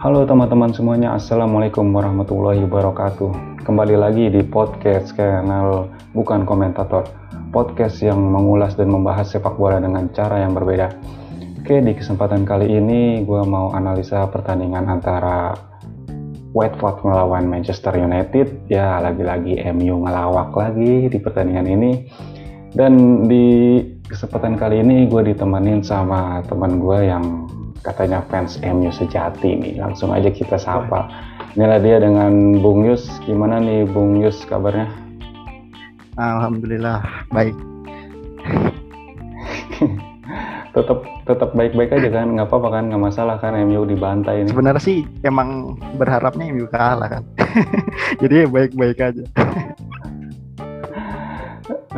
[0.00, 3.60] Halo teman-teman semuanya, Assalamualaikum warahmatullahi wabarakatuh.
[3.68, 7.04] Kembali lagi di podcast channel Bukan Komentator.
[7.52, 10.96] Podcast yang mengulas dan membahas sepak bola dengan cara yang berbeda.
[11.60, 15.52] Oke, di kesempatan kali ini gue mau analisa pertandingan antara
[16.56, 18.72] Watford melawan Manchester United.
[18.72, 22.08] Ya, lagi-lagi MU ngelawak lagi di pertandingan ini.
[22.72, 23.76] Dan di
[24.08, 27.49] kesempatan kali ini gue ditemenin sama teman gue yang
[27.80, 29.74] katanya fans MU sejati nih.
[29.80, 31.08] Langsung aja kita sapa.
[31.58, 33.08] Inilah dia dengan Bung Yus.
[33.24, 34.88] Gimana nih Bung Yus kabarnya?
[36.20, 37.00] Alhamdulillah
[37.32, 37.56] baik.
[40.70, 44.82] tetap tetap baik-baik aja kan nggak apa-apa kan nggak masalah kan MU dibantai ini sebenarnya
[44.82, 47.24] sih emang berharapnya MU kalah kan
[48.22, 49.24] jadi baik-baik aja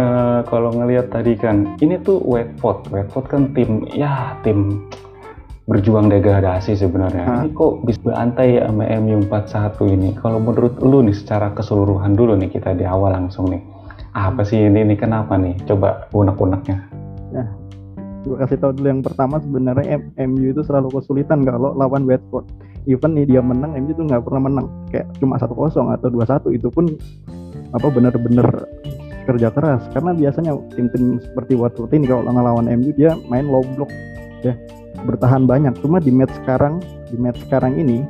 [0.00, 4.88] uh, kalau ngelihat tadi kan ini tuh Watford Watford kan tim ya tim
[5.72, 7.24] berjuang degradasi sebenarnya.
[7.24, 7.48] Hmm.
[7.48, 10.08] Ini kok bisa berantai ya sama MU 41 ini?
[10.20, 13.64] Kalau menurut lu nih secara keseluruhan dulu nih kita di awal langsung nih.
[14.12, 15.56] Apa sih ini, ini kenapa nih?
[15.64, 16.76] Coba unek-uneknya.
[17.32, 17.48] Ya,
[18.28, 22.44] gue kasih tahu dulu yang pertama sebenarnya MU itu selalu kesulitan kalau lawan Watford.
[22.84, 24.68] Even nih dia menang, MU itu nggak pernah menang.
[24.92, 26.92] Kayak cuma satu kosong atau dua satu itu pun
[27.72, 28.68] apa benar-benar
[29.24, 33.88] kerja keras karena biasanya tim-tim seperti Watford ini kalau ngelawan MU dia main low block
[34.42, 34.52] ya
[35.04, 35.74] bertahan banyak.
[35.80, 38.04] Cuma di match sekarang di match sekarang ini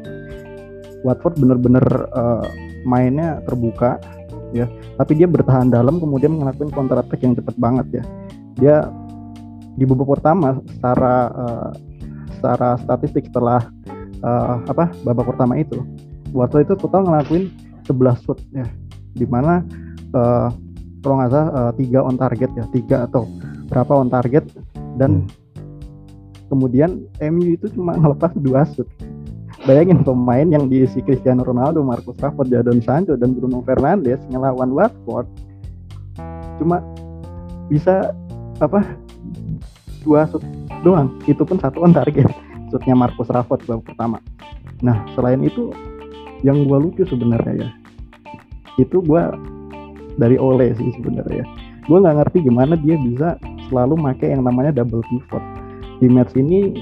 [1.03, 1.83] Watford bener-bener
[2.15, 2.47] uh,
[2.87, 3.99] mainnya terbuka
[4.55, 4.67] ya.
[4.99, 8.05] Tapi dia bertahan dalam kemudian melakukan counter attack yang cepat banget ya.
[8.59, 8.77] Dia
[9.75, 11.71] di babak pertama secara uh,
[12.39, 13.65] secara statistik setelah
[14.21, 15.81] uh, apa babak pertama itu
[16.37, 17.51] Watford itu total ngelakuin
[17.89, 18.67] 11 shoot ya.
[19.17, 19.65] Di mana
[20.15, 20.49] uh,
[21.03, 22.65] kalau nggak salah uh, tiga on target ya.
[22.71, 23.27] Tiga atau
[23.67, 24.45] berapa on target
[25.01, 25.42] dan hmm
[26.53, 28.85] kemudian MU itu cuma ngelepas dua shoot.
[29.65, 35.25] Bayangin pemain yang diisi Cristiano Ronaldo, Marcus Rashford, Jadon Sancho dan Bruno Fernandes ngelawan Watford
[36.61, 36.85] cuma
[37.71, 38.13] bisa
[38.61, 38.85] apa
[40.05, 40.45] dua shoot
[40.85, 41.17] doang.
[41.25, 42.29] Itu pun satu on target
[42.69, 44.19] shootnya Marcus Rashford babak pertama.
[44.83, 45.71] Nah selain itu
[46.43, 47.71] yang gua lucu sebenarnya ya
[48.81, 49.31] itu gua
[50.17, 51.45] dari Ole sih sebenarnya.
[51.87, 53.35] Gue nggak ngerti gimana dia bisa
[53.67, 55.43] selalu make yang namanya double pivot
[56.03, 56.75] di match ini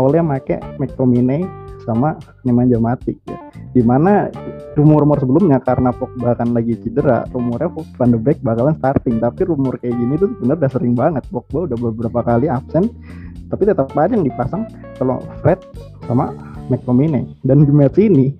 [0.00, 1.44] awalnya make McTominay
[1.84, 2.16] sama
[2.48, 3.36] Nemanja Matic ya.
[3.72, 4.32] Di mana
[4.76, 9.20] rumor-rumor sebelumnya karena Pogba kan lagi cedera, rumornya Van de Beek bakalan starting.
[9.20, 11.24] Tapi rumor kayak gini tuh sebenarnya udah sering banget.
[11.28, 12.88] Pogba udah beberapa kali absen,
[13.48, 15.60] tapi tetap aja yang dipasang kalau Fred
[16.08, 16.32] sama
[16.68, 17.24] McTominay.
[17.44, 18.32] Dan di match ini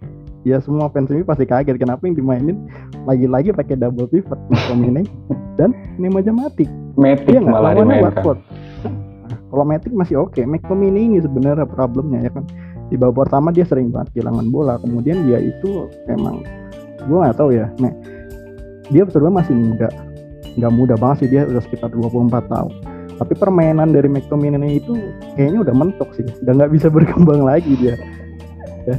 [0.44, 2.56] ya semua fans ini pasti kaget kenapa yang dimainin
[3.08, 5.04] lagi-lagi pakai double pivot McTominay
[5.56, 6.68] dan Nemanja Matic.
[6.94, 8.36] Matic ya, malah dimainkan
[9.52, 10.32] kalau Matic masih oke.
[10.32, 10.48] Okay.
[10.48, 12.48] McTominay ini sebenarnya problemnya ya kan?
[12.88, 14.80] Di babak pertama dia sering banget kehilangan bola.
[14.80, 16.40] Kemudian dia itu memang
[17.04, 17.90] gue nggak tahu ya nah,
[18.88, 19.88] dia sebenarnya masih muda.
[20.56, 22.72] Nggak muda banget sih dia udah sekitar 24 tahun.
[23.20, 24.96] Tapi permainan dari McTominay itu
[25.36, 26.24] kayaknya udah mentok sih.
[26.48, 28.00] Udah nggak bisa berkembang lagi dia.
[28.88, 28.96] Ya.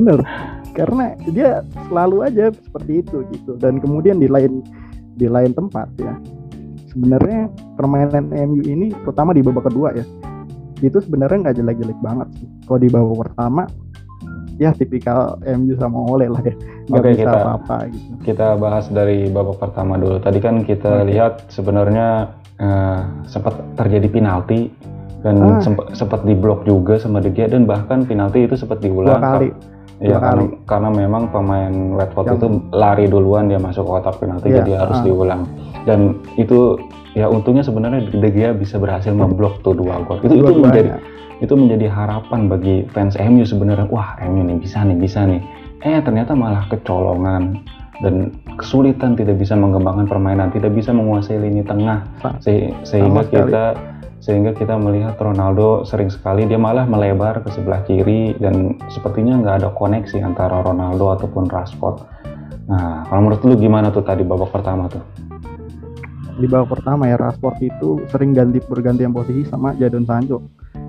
[0.00, 0.24] bener.
[0.72, 3.60] Karena dia selalu aja seperti itu gitu.
[3.60, 4.64] Dan kemudian di lain
[5.20, 6.16] di lain tempat ya
[6.92, 7.48] sebenarnya
[7.80, 10.04] permainan MU ini terutama di babak kedua ya
[10.82, 12.48] itu sebenarnya nggak jelek-jelek banget sih.
[12.66, 13.62] Kalau di babak pertama
[14.60, 16.54] ya tipikal MU sama Ole lah ya.
[16.90, 18.12] Nggak Oke, bisa apa-apa gitu.
[18.26, 20.18] kita bahas dari babak pertama dulu.
[20.18, 21.06] Tadi kan kita hmm.
[21.14, 23.00] lihat sebenarnya uh,
[23.30, 24.68] sempat terjadi penalti
[25.22, 25.62] dan ah.
[25.62, 29.22] sempat sempat diblok juga sama De Gea dan bahkan penalti itu sempat diulang.
[29.22, 29.50] Dua kali.
[30.02, 34.66] Iya karena, karena memang pemain Watford itu lari duluan dia masuk ke kotak penalti ya,
[34.66, 35.04] jadi harus uh.
[35.06, 35.46] diulang
[35.84, 36.78] dan itu
[37.12, 40.90] ya untungnya sebenarnya De Gea bisa berhasil memblok tuh dua gol itu dua itu menjadi
[40.96, 40.98] ya.
[41.44, 45.42] itu menjadi harapan bagi fans MU sebenarnya wah MU nih bisa nih bisa nih
[45.82, 47.60] eh ternyata malah kecolongan
[48.00, 52.02] dan kesulitan tidak bisa mengembangkan permainan tidak bisa menguasai lini tengah
[52.40, 53.64] se sehingga kita
[54.22, 59.54] sehingga kita melihat Ronaldo sering sekali dia malah melebar ke sebelah kiri dan sepertinya nggak
[59.66, 62.06] ada koneksi antara Ronaldo ataupun Rashford.
[62.70, 65.02] Nah, kalau menurut lu gimana tuh tadi babak pertama tuh?
[66.40, 70.40] Di babak pertama ya Rashford itu sering ganti bergantian posisi sama Jadon Sancho.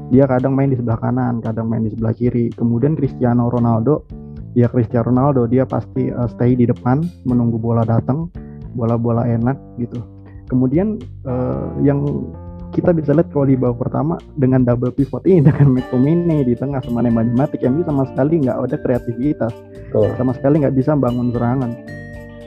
[0.07, 2.53] Dia kadang main di sebelah kanan, kadang main di sebelah kiri.
[2.53, 4.07] Kemudian Cristiano Ronaldo,
[4.55, 8.31] ya Cristiano Ronaldo dia pasti uh, stay di depan menunggu bola datang,
[8.77, 9.99] bola-bola enak gitu.
[10.47, 12.03] Kemudian uh, yang
[12.73, 16.81] kita bisa lihat kalau di babak pertama dengan double pivot ini dengan McTominay di tengah
[16.81, 19.53] sama Nemanja Matic yang sama sekali nggak ada kreativitas
[19.93, 20.09] oh.
[20.17, 21.71] sama sekali nggak bisa bangun serangan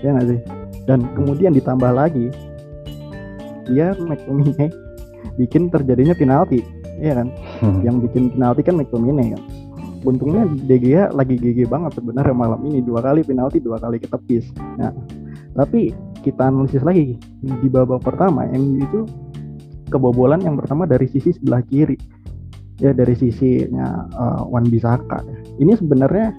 [0.03, 0.41] ya nggak sih
[0.91, 2.29] dan kemudian ditambah lagi
[3.71, 4.71] dia McTominay.
[5.37, 6.63] Bikin terjadinya penalti
[6.97, 7.29] ya kan?
[7.61, 7.85] Hmm.
[7.85, 9.43] yang bikin penalti kan McTominay kan?
[10.07, 12.81] Untungnya De Gea lagi GG banget sebenarnya malam ini.
[12.81, 14.49] Dua kali penalti dua kali ketepis.
[14.79, 14.95] Nah
[15.57, 15.93] tapi
[16.23, 17.19] kita analisis lagi.
[17.43, 19.01] Di babak pertama MU itu
[19.91, 21.99] kebobolan yang pertama dari sisi sebelah kiri.
[22.77, 25.25] Ya dari sisinya uh, Wan Bisaka.
[25.57, 26.37] Ini sebenarnya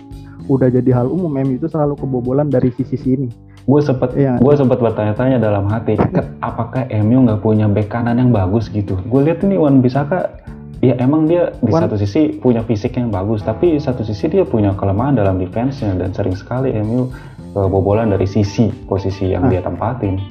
[0.47, 1.33] udah jadi hal umum.
[1.33, 4.39] MU itu selalu kebobolan dari sisi sini gue sempet ya.
[4.39, 5.99] gue sempet bertanya-tanya dalam hati
[6.39, 8.95] apakah MU nggak punya bek kanan yang bagus gitu?
[9.11, 10.39] Gue lihat ini Wan Bisaka
[10.79, 14.47] ya emang dia di Wan, satu sisi punya fisik yang bagus tapi satu sisi dia
[14.47, 17.09] punya kelemahan dalam defense-nya dan sering sekali MU
[17.51, 20.21] kebobolan dari sisi posisi yang nah, dia tempatin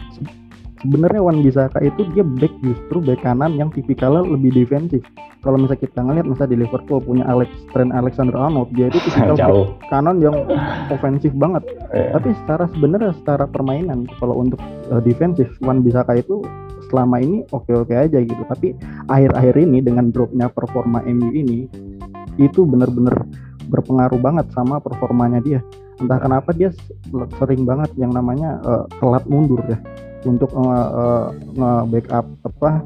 [0.80, 5.00] sebenarnya Wan Bisaka itu dia back justru back kanan yang tipikalnya lebih defensif.
[5.40, 9.38] Kalau misalnya kita ngeliat misalnya di Liverpool punya Alex Trent Alexander Arnold dia itu tipikal
[9.40, 9.66] Jauh.
[9.88, 10.36] kanan yang
[10.90, 11.62] ofensif banget.
[11.94, 12.18] Yeah.
[12.18, 16.42] tapi secara sebenarnya secara permainan kalau untuk uh, defensif Wan Bisaka itu
[16.90, 18.42] selama ini oke-oke aja gitu.
[18.46, 18.76] Tapi
[19.08, 21.70] akhir-akhir ini dengan dropnya performa MU ini
[22.36, 23.24] itu benar-benar
[23.72, 25.60] berpengaruh banget sama performanya dia.
[25.96, 26.68] Entah kenapa dia
[27.40, 29.80] sering banget yang namanya uh, telat mundur ya
[30.24, 32.80] untuk uh, uh, backup apa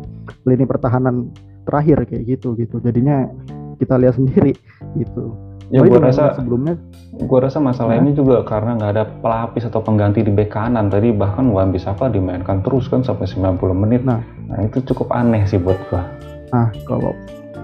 [0.49, 1.31] lini pertahanan
[1.69, 2.83] terakhir kayak gitu gitu.
[2.83, 3.31] Jadinya
[3.79, 4.57] kita lihat sendiri
[4.99, 5.37] gitu.
[5.71, 6.75] Ya gue rasa sebelumnya
[7.15, 8.03] gue rasa masalah nah.
[8.03, 12.11] ini juga karena nggak ada pelapis atau pengganti di bek kanan tadi bahkan Wan Bisaka
[12.11, 14.03] dimainkan terus kan sampai 90 menit.
[14.03, 14.19] Nah,
[14.51, 17.15] nah itu cukup aneh sih buat gue nah kalau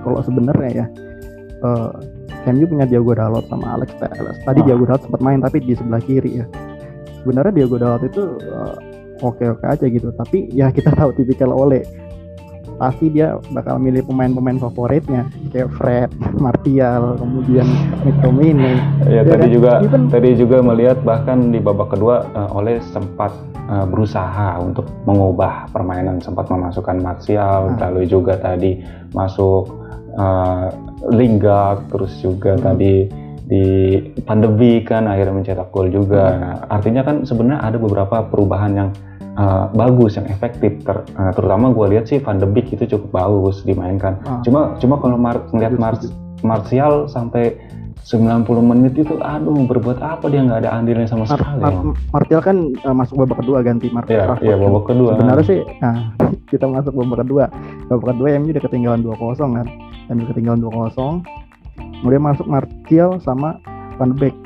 [0.07, 0.87] kalau sebenarnya ya
[1.67, 1.91] uh,
[2.47, 4.39] MU punya Diego Dalot sama Alex Telles.
[4.47, 4.65] Tadi ah.
[4.71, 6.47] Diego Dalot sempat main tapi di sebelah kiri ya.
[7.27, 8.79] Sebenarnya Diego Dalot itu uh,
[9.23, 11.85] oke-oke aja gitu tapi ya kita tahu tipikal oleh
[12.77, 17.65] pasti dia bakal milih pemain-pemain favoritnya kayak Fred, Martial, kemudian
[18.05, 18.77] McTominay.
[19.09, 19.55] Ya, ya tadi kan?
[19.57, 23.33] juga Even, tadi juga melihat bahkan di babak kedua uh, Oleh sempat
[23.73, 27.89] uh, berusaha untuk mengubah permainan, sempat memasukkan Martial, nah.
[27.89, 28.85] lalu juga tadi
[29.17, 29.73] masuk
[30.21, 30.69] uh,
[31.13, 32.63] Lingard, terus juga hmm.
[32.63, 32.95] tadi
[33.47, 36.35] di pandemi kan akhirnya mencetak gol juga.
[36.35, 36.41] Hmm.
[36.43, 38.91] Nah, artinya kan sebenarnya ada beberapa perubahan yang
[39.39, 40.83] uh, bagus yang efektif.
[40.83, 44.19] Ter, uh, terutama gue lihat sih Van de Beek itu cukup bagus dimainkan.
[44.27, 44.43] Ah.
[44.43, 45.95] cuma cuma kalau mar ngeliat Mar
[46.43, 47.55] Martial sampai
[48.07, 51.63] 90 menit itu aduh berbuat apa dia nggak ada andilnya sama sekali.
[51.63, 55.15] Mar Mar Martial kan uh, masuk babak kedua ganti Martial iya, iya babak kedua.
[55.15, 56.11] Sebenarnya sih nah,
[56.51, 57.47] kita masuk babak kedua.
[57.95, 59.67] Babak kedua MU udah ketinggalan 2-0 kan.
[60.11, 61.46] MU ketinggalan 2-0
[61.77, 63.61] kemudian masuk Martial sama
[63.97, 64.37] Van de Beek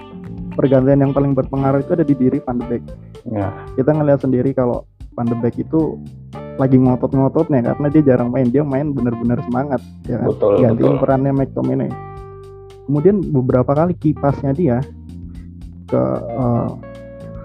[0.54, 2.84] pergantian yang paling berpengaruh itu ada di diri Van de Beek
[3.28, 3.52] Ya.
[3.76, 6.00] Kita ngelihat sendiri kalau Van de Beek itu
[6.56, 10.28] lagi ngotot-ngototnya karena dia jarang main, dia main benar-benar semangat ya kan.
[10.28, 11.00] Betul, Gantiin betul.
[11.00, 11.90] perannya McTominay.
[12.84, 14.78] Kemudian beberapa kali kipasnya dia
[15.88, 16.02] ke
[16.36, 16.68] uh,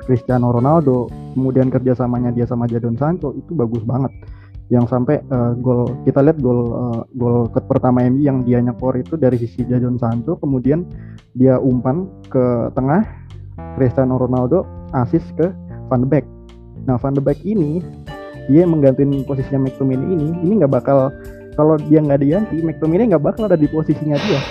[0.05, 4.11] Cristiano Ronaldo, kemudian kerjasamanya dia sama Jadon Sancho itu bagus banget.
[4.73, 8.97] Yang sampai uh, gol kita lihat gol uh, gol ke pertama MU yang dia nyekor
[8.97, 10.89] itu dari sisi Jadon Sancho, kemudian
[11.37, 13.05] dia umpan ke tengah
[13.77, 14.65] Cristiano Ronaldo
[14.97, 15.53] asis ke
[15.91, 16.25] Van de Beek.
[16.89, 17.83] Nah Van de Beek ini
[18.49, 21.13] dia menggantiin posisinya McTominay ini, ini nggak bakal
[21.55, 24.41] kalau dia nggak diganti, McTominay nggak bakal ada di posisinya dia.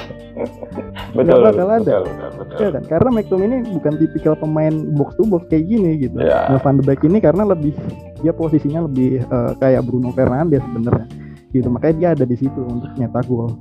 [1.17, 1.82] betul, nggak bakal ada.
[1.84, 2.58] Betul, betul, betul.
[2.58, 2.82] Ya kan?
[2.90, 6.19] Karena McTominay bukan tipikal pemain box to box kayak gini gitu.
[6.19, 6.55] Yeah.
[6.55, 7.76] Nah, Van de Beek ini karena lebih
[8.24, 11.06] dia posisinya lebih uh, kayak Bruno Fernandes sebenarnya.
[11.52, 13.52] Gitu, makanya dia ada di situ untuk nyetak gol.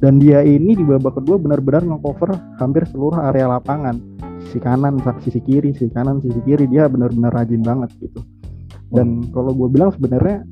[0.00, 3.96] Dan dia ini di babak kedua benar-benar ngecover hampir seluruh area lapangan.
[4.44, 8.20] Sisi kanan sisi kiri sisi kanan sisi kiri dia benar-benar rajin banget gitu.
[8.92, 10.44] Dan kalau gue bilang sebenarnya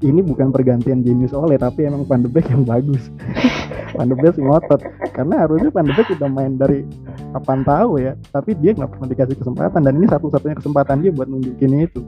[0.00, 3.12] ini bukan pergantian jenius oleh tapi emang Van de Beek yang bagus.
[3.98, 4.80] Van de Beek ngotot.
[5.12, 6.88] Karena harusnya Van de Beek udah main dari
[7.36, 9.80] kapan tahu ya tapi dia nggak pernah dikasih kesempatan.
[9.84, 12.00] Dan ini satu-satunya kesempatan dia buat nunjukin itu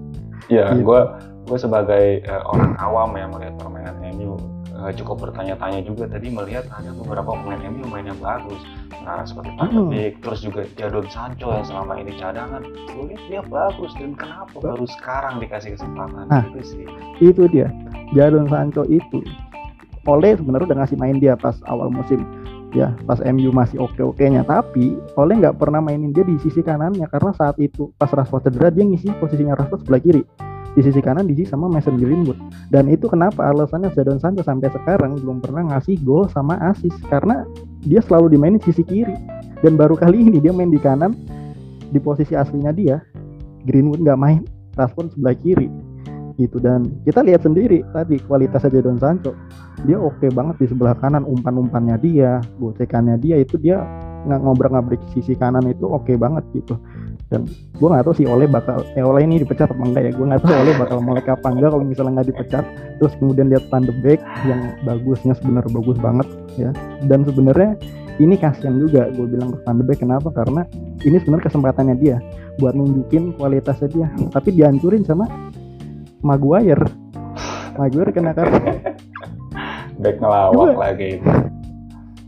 [0.50, 0.84] ya gitu.
[0.84, 1.00] gue
[1.48, 4.36] gue sebagai uh, orang awam yang melihat permainan MU
[4.76, 8.60] uh, cukup bertanya-tanya juga tadi melihat ada beberapa pemain MU main yang bagus
[9.00, 10.22] Nah seperti Van Beek, hmm.
[10.22, 15.40] terus juga Jadon Sancho yang selama ini cadangan, gue dia bagus dan kenapa baru sekarang
[15.40, 16.84] dikasih kesempatan nah, itu sih.
[17.18, 17.72] Itu dia,
[18.12, 19.24] Jadon Sancho itu
[20.08, 22.24] Oleh sebenarnya udah ngasih main dia pas awal musim
[22.72, 24.46] ya pas MU masih oke-okenya.
[24.46, 27.06] Tapi Oleh nggak pernah mainin dia di sisi kanannya.
[27.10, 30.22] Karena saat itu pas Rashford cedera dia ngisi posisinya Rashford sebelah kiri.
[30.70, 32.38] Di sisi kanan diisi sama Mason Greenwood.
[32.70, 37.42] Dan itu kenapa alasannya Jadon Sancho sampai sekarang belum pernah ngasih gol sama asis karena
[37.82, 39.18] dia selalu dimainin sisi kiri.
[39.66, 41.18] Dan baru kali ini dia main di kanan
[41.90, 43.02] di posisi aslinya dia
[43.66, 44.42] Greenwood nggak main.
[44.78, 45.89] Rashford sebelah kiri
[46.40, 46.56] gitu.
[46.56, 49.36] Dan kita lihat sendiri tadi kualitas Jadon Sancho
[49.84, 53.84] dia oke okay banget di sebelah kanan umpan-umpannya dia gocekannya dia itu dia
[54.20, 56.76] nggak ngobrak-ngabrik sisi kanan itu oke okay banget gitu.
[57.30, 57.46] Dan
[57.78, 60.42] gue nggak tahu sih oleh bakal eh oleh ini dipecat apa enggak ya gue nggak
[60.42, 62.64] tahu oleh bakal mulai kapan enggak kalau misalnya nggak dipecat.
[62.98, 66.26] Terus kemudian lihat Van Beek yang bagusnya sebenarnya bagus banget
[66.58, 66.70] ya.
[67.06, 67.78] Dan sebenarnya
[68.20, 70.28] ini kasihan juga gue bilang ke Van de Beek kenapa?
[70.28, 70.68] Karena
[71.06, 72.16] ini sebenarnya kesempatannya dia
[72.60, 74.06] buat nunjukin kualitasnya dia.
[74.28, 75.24] Tapi dihancurin sama
[76.20, 76.84] Maguire.
[77.80, 78.60] Maguire kena kartu
[80.00, 81.20] back ngelawak lagi.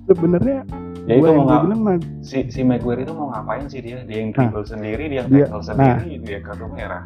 [0.04, 0.68] Itu sebenarnya
[1.08, 4.04] ya itu mau bilang si si Maguire itu mau ngapain sih dia?
[4.04, 7.02] Dia yang dribble nah, sendiri dia yang tackle sendiri nah, dia kartu merah.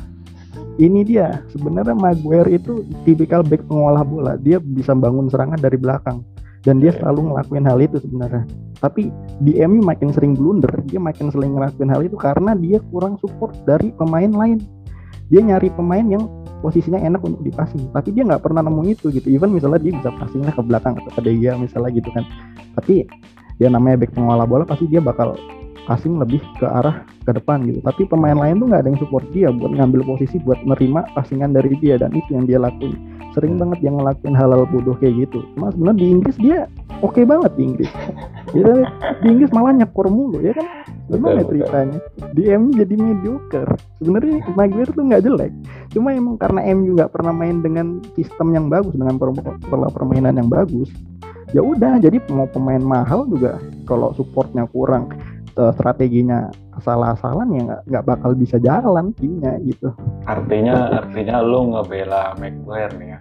[0.77, 4.35] Ini dia sebenarnya Maguire itu tipikal back pengolah bola.
[4.41, 6.21] Dia bisa bangun serangan dari belakang.
[6.67, 8.43] Dan dia selalu ngelakuin hal itu sebenarnya.
[8.83, 9.07] Tapi
[9.39, 13.55] di MU makin sering blunder dia makin sering ngelakuin hal itu karena dia kurang support
[13.63, 14.59] dari pemain lain.
[15.31, 16.27] Dia nyari pemain yang
[16.65, 19.29] posisinya enak untuk dipasing tapi dia nggak pernah nemu itu gitu.
[19.29, 22.25] Even misalnya dia bisa passingnya ke belakang atau ke dia misalnya gitu kan.
[22.77, 23.05] Tapi
[23.57, 25.37] dia namanya back pengolah bola pasti dia bakal
[25.87, 27.79] passing lebih ke arah ke depan gitu.
[27.81, 31.55] Tapi pemain lain tuh nggak ada yang support dia buat ngambil posisi buat nerima passingan
[31.55, 32.99] dari dia dan itu yang dia lakuin.
[33.33, 33.63] Sering hmm.
[33.63, 35.47] banget yang ngelakuin hal-hal bodoh kayak gitu.
[35.55, 36.59] Cuma sebenarnya di Inggris dia
[37.01, 37.91] oke okay banget di Inggris.
[38.53, 38.73] Ya,
[39.23, 40.67] di Inggris malah nyekor mulu ya kan
[41.07, 41.99] gimana ceritanya?
[42.35, 43.73] Di MU jadi mediocre.
[44.03, 45.53] Sebenarnya Maguire tuh nggak jelek.
[45.95, 49.17] Cuma emang karena MU nggak pernah main dengan sistem yang bagus dengan
[49.71, 50.91] pola permainan yang bagus
[51.55, 55.15] ya udah jadi mau pemain mahal juga kalau supportnya kurang
[55.55, 56.51] uh, strateginya
[56.83, 59.95] salah-salah ya nggak nggak bakal bisa jalan timnya gitu.
[60.27, 63.19] Artinya artinya lu ngebela Maguire nih ya?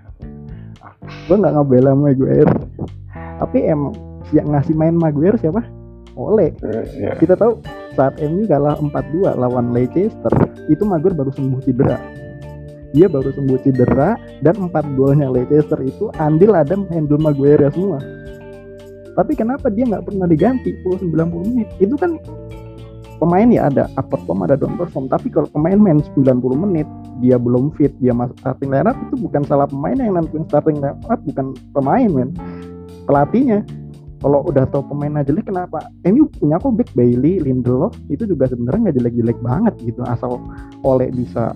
[1.30, 2.54] Gue nggak ngebela Maguire.
[3.14, 3.94] Tapi emang
[4.34, 5.62] yang ngasih main Maguire siapa
[6.16, 6.56] Oleh.
[6.96, 7.20] Yeah.
[7.20, 7.60] kita tahu
[7.96, 10.34] saat MU kalah 4-2 lawan Leicester
[10.72, 12.00] itu Maguire baru sembuh cedera.
[12.96, 18.00] Dia baru sembuh cedera dan empat golnya Leicester itu andil ada handle Maguire semua.
[19.16, 21.68] Tapi kenapa dia nggak pernah diganti 10 90 menit?
[21.80, 22.20] Itu kan
[23.20, 26.36] pemain ya ada up perform ada down perform tapi kalau pemain main 90
[26.68, 26.84] menit
[27.24, 31.00] dia belum fit dia masuk starting lineup itu bukan salah pemain yang nentuin starting lineup
[31.24, 32.30] bukan pemain men.
[33.06, 33.64] Pelatihnya
[34.26, 35.86] kalau udah tahu pemainnya jelek kenapa?
[36.10, 40.42] MU punya kok back Bailey Lindelof itu juga sebenarnya nggak jelek-jelek banget gitu asal
[40.82, 41.54] oleh bisa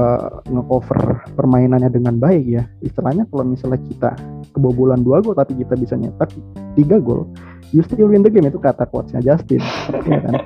[0.00, 2.64] uh, ngecover permainannya dengan baik ya.
[2.80, 4.16] Istilahnya kalau misalnya kita
[4.56, 6.32] kebobolan dua gol tapi kita bisa nyetak
[6.72, 7.28] tiga gol
[7.76, 9.60] you still win the game itu kata quotesnya Justin
[10.08, 10.34] ya kan?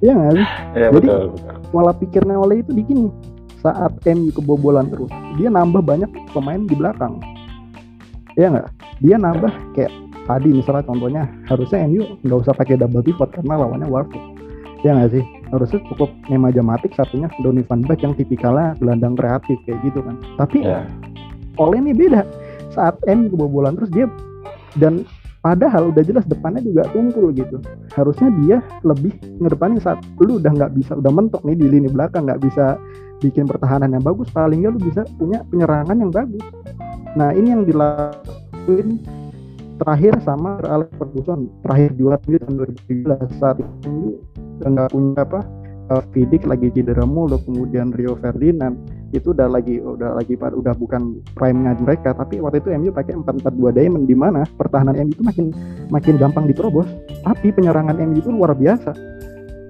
[0.00, 0.46] Iya nggak sih?
[0.80, 1.54] Ya, jadi betul, betul.
[1.76, 3.12] pola pikirnya oleh itu begini
[3.60, 7.20] saat MU kebobolan terus dia nambah banyak pemain di belakang.
[8.32, 8.70] Ya nggak?
[9.04, 9.92] Dia nambah kayak
[10.28, 14.40] tadi misalnya contohnya harusnya MU nggak usah pakai double pivot karena lawannya Warford
[14.84, 15.24] ya nggak sih?
[15.50, 20.16] Harusnya cukup Nemanja Matic satunya Donny van Beek yang tipikalnya gelandang kreatif kayak gitu kan.
[20.38, 20.86] Tapi yeah.
[21.60, 22.24] oleh ini beda.
[22.70, 24.06] Saat M kebobolan terus dia
[24.78, 25.02] dan
[25.42, 27.58] padahal udah jelas depannya juga tumpul gitu.
[27.92, 29.12] Harusnya dia lebih
[29.42, 32.78] ngedepanin saat lu udah nggak bisa udah mentok nih di lini belakang nggak bisa
[33.20, 36.44] bikin pertahanan yang bagus paling nggak lu bisa punya penyerangan yang bagus.
[37.18, 39.02] Nah ini yang dilakuin
[39.80, 41.48] terakhir sama Alex Ferguson.
[41.64, 43.56] Terakhir juara di tahun 2013 saat
[43.88, 44.20] ini
[44.60, 45.40] nggak punya apa
[45.88, 48.76] uh, Vidic lagi cedera mulu kemudian Rio Ferdinand.
[49.10, 53.74] Itu udah lagi udah lagi udah bukan prime-nya mereka tapi waktu itu MU pakai 4-4-2
[53.74, 55.46] diamond di mana pertahanan MU itu makin
[55.88, 56.86] makin gampang diterobos.
[57.26, 58.94] Tapi penyerangan MU itu luar biasa.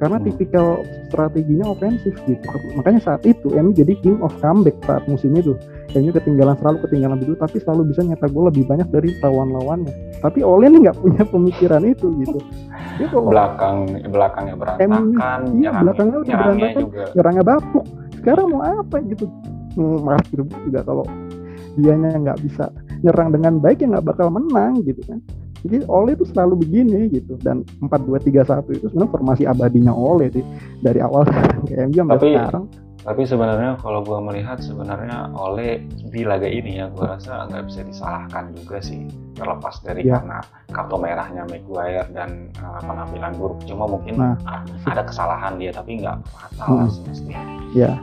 [0.00, 0.26] Karena hmm.
[0.32, 0.80] tipikal
[1.12, 2.46] strateginya ofensif gitu.
[2.76, 5.56] Makanya saat itu MU jadi king of comeback saat musim itu
[5.98, 9.94] MU ketinggalan selalu ketinggalan begitu tapi selalu bisa nyetak gol lebih banyak dari lawan-lawannya.
[10.22, 12.38] Tapi Ole ini nggak punya pemikiran itu gitu.
[13.00, 17.04] Dia kalau belakang belakangnya berantakan MU, iya, belakangnya udah berantakan juga.
[17.16, 17.84] nyerangnya bapuk.
[18.20, 19.26] Sekarang mau apa gitu?
[19.74, 21.04] Hmm, maaf juga kalau
[21.78, 22.70] dianya nggak bisa
[23.00, 25.18] nyerang dengan baik ya nggak bakal menang gitu kan.
[25.60, 30.44] Jadi Ole itu selalu begini gitu dan 4-2-3-1 itu sebenarnya formasi abadinya Ole sih
[30.80, 31.28] dari awal
[31.68, 32.64] ke MU sampai tapi, sekarang
[33.00, 37.80] tapi sebenarnya kalau gue melihat sebenarnya Ole di laga ini ya gue rasa nggak bisa
[37.88, 39.08] disalahkan juga sih.
[39.32, 40.20] Terlepas dari ya.
[40.20, 43.64] karena kartu merahnya Maguire dan uh, penampilan buruk.
[43.64, 44.36] Cuma mungkin nah,
[44.84, 47.14] ada kesalahan dia tapi nggak fatal hmm.
[47.16, 47.32] sih
[47.74, 47.94] ya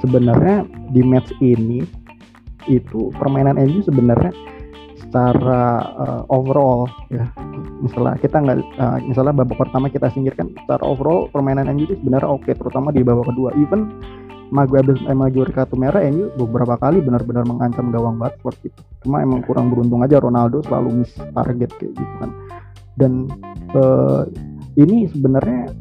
[0.00, 1.82] sebenarnya di match ini
[2.66, 4.34] itu permainan MU sebenarnya
[5.06, 7.30] secara uh, overall ya.
[7.78, 12.26] Misalnya kita nggak uh, misalnya babak pertama kita singkirkan secara overall permainan MU itu sebenarnya
[12.26, 13.54] oke okay, terutama di babak kedua.
[13.54, 13.86] Even
[14.54, 18.80] Maguire eh, Maguire kartu merah MU beberapa kali benar-benar mengancam gawang Watford gitu.
[19.02, 22.30] Cuma emang kurang beruntung aja Ronaldo selalu miss target kayak gitu kan.
[22.96, 23.12] Dan
[23.74, 24.22] uh,
[24.78, 25.74] ini sebenarnya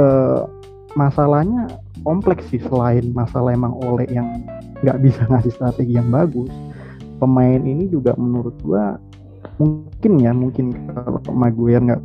[0.00, 0.48] uh,
[0.96, 1.68] masalahnya
[2.02, 4.40] kompleks sih selain masalah emang oleh yang
[4.80, 6.48] nggak bisa ngasih strategi yang bagus.
[7.18, 8.96] Pemain ini juga menurut gua
[9.58, 12.02] mungkin ya mungkin kalau Maguire nggak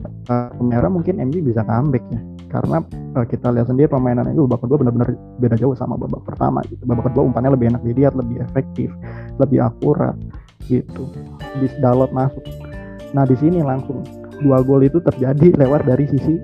[0.59, 2.85] merah mungkin MU bisa comeback ya karena
[3.17, 6.85] uh, kita lihat sendiri permainan itu babak kedua benar-benar beda jauh sama babak pertama gitu.
[6.85, 8.93] Babak kedua umpannya lebih enak dilihat lebih efektif
[9.41, 10.13] lebih akurat
[10.69, 11.09] gitu.
[11.57, 12.45] Bis Dalot masuk.
[13.17, 14.05] Nah di sini langsung
[14.45, 16.37] dua gol itu terjadi lewat dari sisi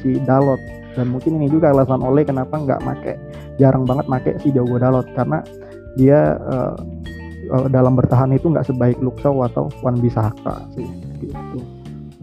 [0.00, 0.58] si Dalot.
[0.96, 3.12] Dan mungkin ini juga alasan oleh kenapa nggak make
[3.60, 5.04] jarang banget make si Diogo Dalot.
[5.12, 5.44] Karena
[6.00, 6.72] dia uh,
[7.52, 10.88] uh, dalam bertahan itu nggak sebaik Luxau atau Wan Bisaka sih
[11.20, 11.60] gitu.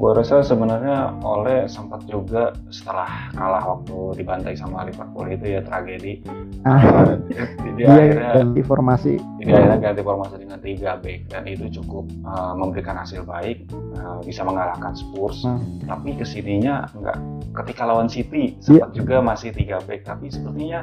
[0.02, 6.26] Gue rasa sebenarnya Oleh sempat juga setelah kalah waktu dibantai sama Liverpool itu ya tragedi.
[6.66, 7.46] Ah, dia,
[7.78, 9.14] dia akhirnya ganti formasi.
[9.38, 13.70] Dia akhirnya ganti formasi dengan tiga back dan itu cukup uh, memberikan hasil baik,
[14.02, 15.46] uh, bisa mengalahkan Spurs.
[15.46, 15.62] Hmm.
[15.86, 17.22] Tapi ke sininya enggak.
[17.62, 18.98] Ketika lawan City sempat yeah.
[18.98, 20.82] juga masih tiga back, tapi sepertinya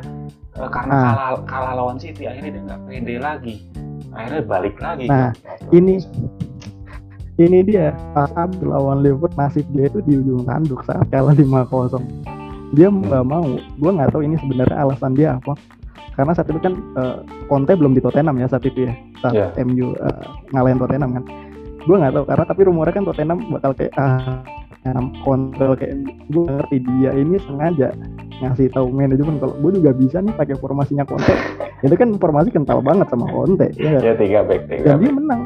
[0.58, 1.02] uh, karena ah.
[1.02, 3.56] kalah kalah lawan City akhirnya dia nggak pede lagi.
[4.14, 5.06] Akhirnya balik lagi.
[5.10, 5.30] Nah,
[5.74, 6.02] ini
[7.38, 12.38] ini dia Abdul lawan Liverpool nasib dia itu di ujung tanduk saat kalah 5-0
[12.76, 15.56] dia nggak mau gue nggak tahu ini sebenarnya alasan dia apa.
[16.18, 18.92] Karena saat itu kan uh, Conte belum di Tottenham ya saat itu ya
[19.22, 19.50] saat yeah.
[19.62, 21.24] MU uh, ngalahin Tottenham kan.
[21.86, 24.42] Gue nggak tahu karena tapi rumornya kan Tottenham bakal kayak ah
[25.22, 25.94] Conte kayak
[26.32, 27.92] gue ngerti dia ini sengaja
[28.38, 31.32] ngasih tahu manajemen kalau gue juga bisa nih pakai formasinya Conte.
[31.80, 35.02] Itu kan formasi kental banget sama Conte ya, ya tiga back tiga dan back.
[35.06, 35.42] dia menang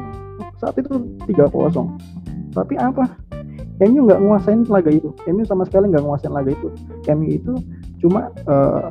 [0.63, 1.51] saat itu 3-0
[2.53, 3.09] tapi apa?
[3.81, 5.09] MU nggak nguasain laga itu.
[5.27, 6.69] MU sama sekali nggak nguasain laga itu.
[7.09, 7.53] MU itu
[7.99, 8.87] cuma uh,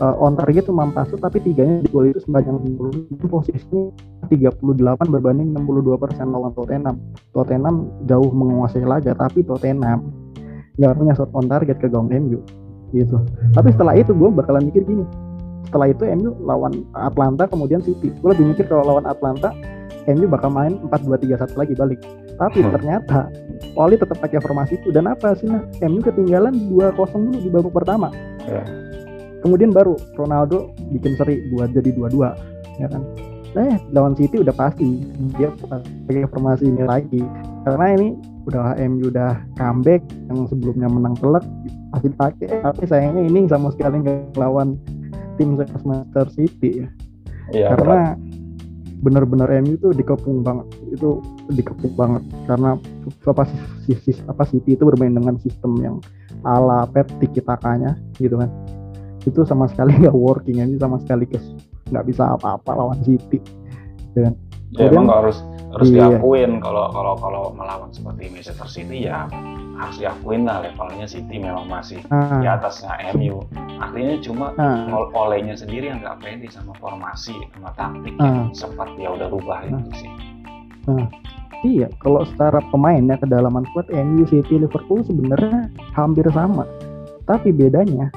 [0.00, 3.90] uh, on target cuma 4 tapi tiganya di gol itu sebanyak 60 posisinya
[4.30, 6.96] 38 berbanding 62 persen lawan Tottenham.
[7.34, 10.14] Tottenham jauh menguasai laga tapi Tottenham
[10.78, 12.40] nggak punya shot on target ke gawang MU
[12.94, 13.18] gitu.
[13.52, 15.04] Tapi setelah itu gue bakalan mikir gini
[15.68, 19.52] setelah itu MU lawan Atlanta kemudian City gue lebih mikir kalau lawan Atlanta
[20.08, 22.00] MU bakal main 4-2-3-1 lagi balik.
[22.40, 22.72] Tapi hmm.
[22.72, 23.28] ternyata
[23.76, 27.72] Oli tetap pakai formasi itu dan apa sih nah MU ketinggalan 2-0 dulu di babak
[27.76, 28.08] pertama.
[28.48, 28.64] Yeah.
[29.44, 33.02] Kemudian baru Ronaldo bikin seri 2 jadi 2-2 ya kan.
[33.50, 35.02] Nah, lawan City udah pasti
[35.34, 37.22] dia pakai formasi ini lagi
[37.66, 38.08] karena ini
[38.46, 41.44] udah MU udah comeback yang sebelumnya menang telak
[41.90, 44.78] pasti pakai tapi sayangnya ini sama sekali nggak lawan
[45.40, 46.88] tim Manchester City ya.
[47.50, 48.14] Iya, karena
[49.00, 50.68] benar-benar MU itu dikepung banget.
[50.92, 52.22] Itu dikepung banget.
[52.44, 52.76] Karena
[53.24, 53.42] apa
[53.88, 55.96] sisi apa City itu bermain dengan sistem yang
[56.44, 58.52] ala Pep tiki takanya gitu kan.
[59.24, 61.42] Itu sama sekali nggak working ini sama sekali kes
[61.88, 63.40] nggak bisa apa-apa lawan City.
[64.12, 64.34] Ya kan?
[64.76, 66.10] Ya, emang harus harus iya.
[66.10, 69.30] diakuin kalau kalau kalau melawan seperti Manchester City ya
[69.78, 72.42] harus diakuin lah levelnya City memang masih ah.
[72.42, 73.46] di atasnya MU
[73.78, 75.06] artinya cuma ah.
[75.14, 78.26] olehnya sendiri yang nggak pede sama formasi sama taktik ah.
[78.26, 79.70] yang sempat dia udah rubah ah.
[79.70, 80.10] itu sih
[80.90, 81.06] ah.
[81.62, 86.66] iya kalau secara pemain ya kedalaman squad MU City Liverpool sebenarnya hampir sama
[87.30, 88.10] tapi bedanya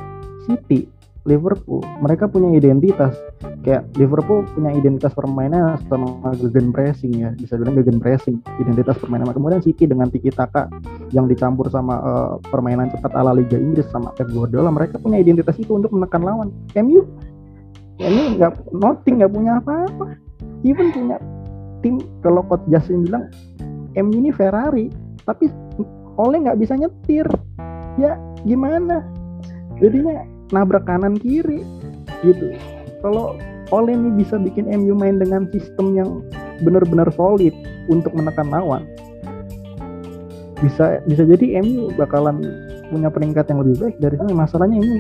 [0.50, 0.90] City
[1.24, 1.80] Liverpool.
[2.04, 3.16] Mereka punya identitas.
[3.64, 7.32] Kayak Liverpool punya identitas permainan sama gegen pressing ya.
[7.40, 9.32] Bisa bilang gegen pressing identitas permainan.
[9.32, 10.68] Kemudian City dengan tiki taka
[11.16, 15.56] yang dicampur sama uh, permainan cepat ala Liga Inggris sama Pep Guardiola mereka punya identitas
[15.56, 16.50] itu untuk menekan lawan.
[16.76, 17.08] MU
[18.04, 20.20] ini nggak nothing nggak punya apa-apa.
[20.68, 21.18] Even punya
[21.80, 23.32] tim kalau coach Justin bilang
[23.96, 24.92] MU ini Ferrari
[25.24, 25.48] tapi
[26.20, 27.28] oleh nggak bisa nyetir.
[27.96, 29.08] Ya gimana?
[29.80, 31.66] Jadinya nabrak kanan kiri
[32.22, 32.54] gitu.
[33.02, 33.36] Kalau
[33.74, 36.10] Ole ini bisa bikin MU main dengan sistem yang
[36.62, 37.52] benar-benar solid
[37.90, 38.86] untuk menekan lawan
[40.64, 42.40] bisa bisa jadi MU bakalan
[42.88, 44.32] punya peringkat yang lebih baik dari sana.
[44.32, 44.96] Masalahnya ini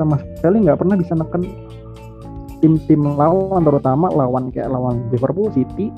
[0.00, 1.44] sama sekali nggak pernah bisa neken
[2.64, 5.92] tim-tim lawan terutama lawan kayak lawan Liverpool City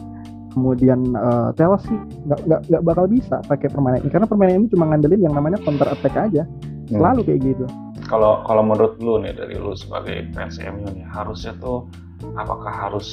[0.50, 1.94] kemudian uh, Chelsea.
[2.26, 4.10] Nggak nggak nggak bakal bisa pakai permainan ini.
[4.10, 6.42] Karena permainan ini cuma ngandelin yang namanya counter attack aja.
[6.84, 7.00] Hmm.
[7.00, 7.64] selalu kayak gitu
[8.04, 11.88] kalau kalau menurut lu nih dari lu sebagai fans MU nih harusnya tuh
[12.36, 13.08] apakah harus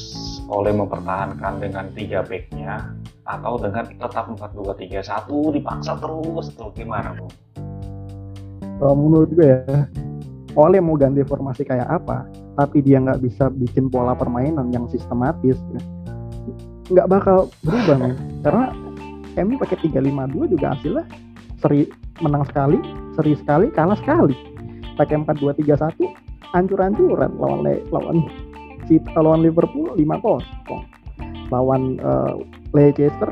[0.47, 2.91] oleh mempertahankan dengan tiga backnya
[3.27, 7.27] atau dengan tetap empat dua tiga satu dipaksa terus atau gimana bu?
[8.81, 9.85] Kalau menurut gue ya
[10.57, 12.27] oleh mau ganti formasi kayak apa
[12.59, 15.81] tapi dia nggak bisa bikin pola permainan yang sistematis ya,
[16.91, 18.65] nggak bakal berubah nih karena
[19.39, 21.05] MU pakai 352 juga hasilnya
[21.63, 21.87] seri
[22.19, 22.83] menang sekali
[23.15, 24.50] seri sekali kalah sekali
[25.01, 25.97] pakai 4-2-3-1
[26.53, 28.17] hancur-hancuran lawan lawan
[29.17, 32.37] lawan Liverpool 5-0 lawan uh,
[32.71, 33.29] Leicester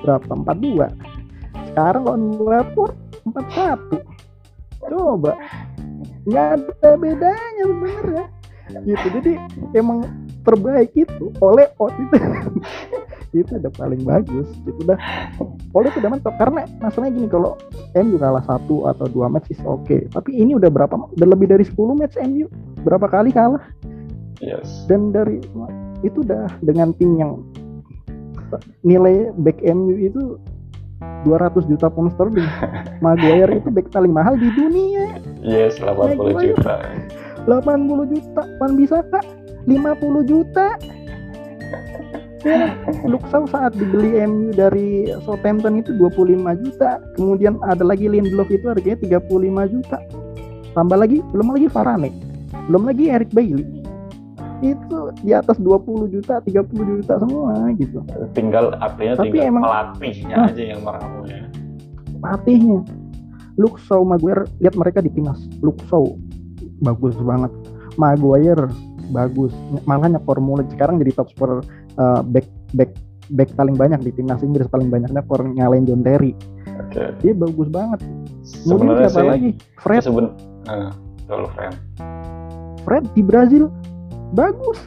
[0.00, 0.32] berapa?
[0.32, 0.88] 4-2
[1.72, 2.96] sekarang lawan Watford
[3.28, 4.12] 4-1
[4.92, 5.32] coba.
[6.26, 8.24] Nggak ada bedanya sebenarnya.
[8.86, 9.06] Gitu.
[9.20, 9.32] Jadi
[9.76, 10.06] emang
[10.42, 12.16] terbaik itu oleh Ot itu
[13.32, 14.98] itu udah paling bagus itu udah
[15.72, 17.56] oleh itu udah mantap karena masalahnya gini kalau
[17.96, 20.04] MU kalah satu atau dua match is oke okay.
[20.12, 22.46] tapi ini udah berapa udah lebih dari 10 match MU
[22.84, 23.62] berapa kali kalah
[24.44, 24.84] yes.
[24.90, 25.40] dan dari
[26.02, 27.40] itu udah dengan tim yang
[28.84, 30.36] nilai back MU itu
[31.26, 32.46] 200 juta pound sterling.
[33.04, 35.18] Maguire itu back paling mahal di dunia.
[35.42, 36.54] Yes, 80 Maguire.
[36.54, 36.74] juta.
[37.46, 38.42] 80 juta.
[38.58, 39.24] Pan bisa kak?
[39.66, 40.66] 50 juta.
[42.42, 42.74] Ya,
[43.30, 46.98] Shaw saat dibeli MU dari Southampton itu 25 juta.
[47.14, 49.98] Kemudian ada lagi Lindelof itu harganya 35 juta.
[50.74, 52.10] Tambah lagi, belum lagi Varane.
[52.66, 53.66] Belum lagi Eric Bailey
[54.62, 57.98] itu di atas 20 juta 30 juta semua gitu.
[58.30, 61.42] Tinggal artinya Tapi tinggal emang, pelatihnya nah, aja yang meramu ya
[62.22, 62.80] pelatihnya.
[63.58, 65.42] Luke Shaw Maguire lihat mereka di timnas.
[65.60, 66.06] Luke Shaw
[66.80, 67.50] bagus banget.
[67.98, 68.70] Maguire
[69.12, 69.52] bagus.
[69.84, 71.60] Makanya formula sekarang jadi top scorer
[71.96, 72.92] uh, back back
[73.32, 76.36] back paling banyak di timnas Inggris paling banyaknya for nyalain John Terry.
[76.88, 77.12] Okay.
[77.20, 78.00] dia bagus banget.
[78.64, 79.50] Kemudian siapa sih, lagi?
[79.80, 80.02] Fred.
[80.04, 80.26] seben,
[80.68, 80.90] uh,
[81.56, 81.74] Fred.
[82.84, 83.72] Fred di Brazil.
[84.32, 84.80] Bagus.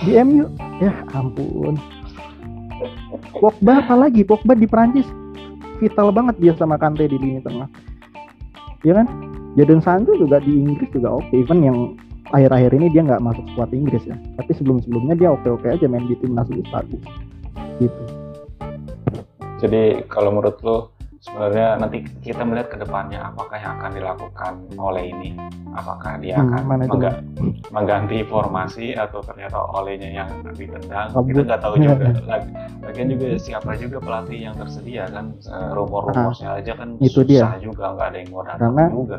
[0.00, 0.48] Di MU
[0.80, 1.76] ya ampun.
[3.36, 4.24] Pogba apa lagi?
[4.24, 5.08] Pogba di Prancis
[5.80, 7.68] vital banget dia sama Kante di lini tengah.
[8.84, 9.08] Ya kan?
[9.56, 11.26] Jadon Sancho juga di Inggris juga oke.
[11.32, 11.42] Okay.
[11.42, 11.78] even yang
[12.30, 14.16] akhir-akhir ini dia nggak masuk squad Inggris ya.
[14.38, 17.02] Tapi sebelum-sebelumnya dia oke-oke aja main di timnas itu bagus.
[17.82, 18.02] Gitu.
[19.60, 20.76] Jadi kalau menurut lo
[21.20, 25.36] sebenarnya nanti kita melihat ke depannya apakah yang akan dilakukan oleh ini?
[25.76, 27.12] Apakah dia hmm, akan mengga
[27.70, 32.08] mengganti formasi atau ternyata olehnya yang ditendang oh, kita nggak tahu juga.
[32.30, 35.36] Lagi lagian juga siapa juga pelatih yang tersedia kan?
[35.36, 37.60] Eh, rumor-rumornya aja kan itu susah dia.
[37.60, 38.84] juga nggak ada yang mau datang Karena...
[38.88, 39.18] juga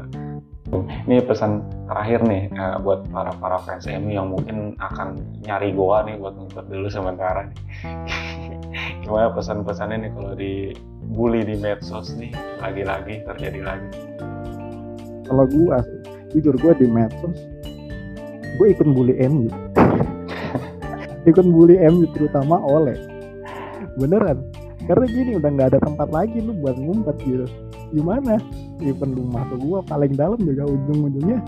[0.71, 6.07] ini pesan terakhir nih uh, buat para para fans MU yang mungkin akan nyari goa
[6.07, 7.51] nih buat nonton dulu sementara.
[9.03, 10.71] Gimana pesan-pesannya nih kalau di
[11.11, 12.31] bully di medsos nih?
[12.63, 13.89] Lagi-lagi terjadi lagi.
[15.27, 15.77] Kalau gue
[16.31, 17.35] jujur gue di medsos
[18.55, 19.47] gue ikut bully MU
[21.29, 22.95] ikut bully MU terutama oleh
[23.99, 24.39] beneran.
[24.87, 27.45] Karena gini udah nggak ada tempat lagi lu buat ngumpet gitu.
[27.91, 28.39] Gimana
[28.81, 31.39] even lu masuk gua paling dalam juga ujung-ujungnya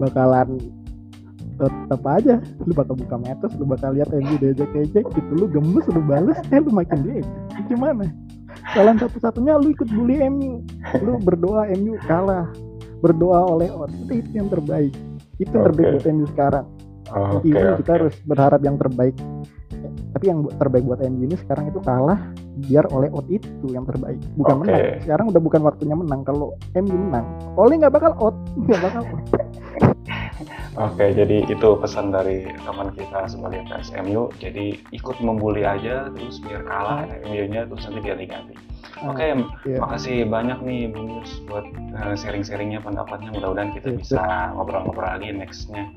[0.00, 0.58] bakalan
[1.58, 2.36] tetap aja.
[2.62, 5.32] Lu bakal buka metos lu bakal lihat MU diajak-ejek gitu.
[5.34, 7.22] Lu gemes lu bales eh lu makin dia
[7.66, 8.06] gimana?
[8.72, 10.62] Jalan satu-satunya lu ikut bully MU
[11.02, 12.46] lu berdoa MU kalah.
[12.98, 14.90] Berdoa oleh Ot itu, itu yang terbaik.
[15.38, 15.66] Itu yang okay.
[15.70, 16.66] terbaik buat MU sekarang.
[17.08, 19.16] Okay, ini kita harus berharap yang terbaik
[20.18, 22.18] tapi yang terbaik buat MU ini sekarang itu kalah
[22.66, 24.66] biar oleh Ot itu yang terbaik bukan okay.
[24.66, 27.22] menang sekarang udah bukan waktunya menang kalau MU menang
[27.54, 28.34] oleh nggak bakal Ot
[28.66, 29.02] nggak bakal
[30.78, 34.30] Oke, jadi itu pesan dari teman kita sebagai fans MU.
[34.38, 38.54] Jadi ikut membuli aja, terus biar kalah MU-nya, terus nanti dia diganti.
[39.02, 39.30] Ah, Oke, okay,
[39.66, 39.82] yeah.
[39.82, 41.66] makasih banyak nih Bung Yus buat
[41.98, 43.34] uh, sharing-sharingnya pendapatnya.
[43.34, 44.22] Mudah-mudahan kita yeah, bisa
[44.54, 45.90] ngobrol-ngobrol lagi nextnya.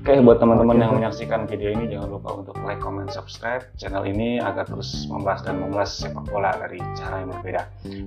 [0.00, 4.40] Oke, buat teman-teman yang menyaksikan video ini jangan lupa untuk like, comment, subscribe channel ini
[4.40, 7.62] agar terus membahas dan mengulas sepak bola dari cara yang berbeda.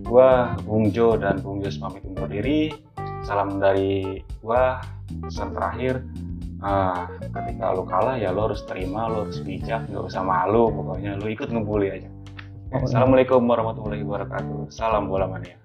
[0.05, 2.73] Gua Bung Jo dan Bung Yus pamit undur diri.
[3.25, 4.81] Salam dari gua.
[5.13, 6.01] Pesan terakhir
[6.63, 11.21] uh, ketika lu kalah ya lu harus terima lu harus bijak nggak usah malu pokoknya
[11.21, 12.09] lu ikut ngebully aja.
[12.73, 14.73] Assalamualaikum warahmatullahi wabarakatuh.
[14.73, 15.59] Salam bola mania